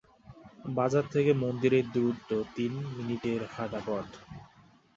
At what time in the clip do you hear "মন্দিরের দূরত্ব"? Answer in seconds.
1.43-2.29